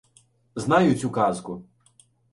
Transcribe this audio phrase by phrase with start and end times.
[0.55, 1.63] —Знаю цю казку.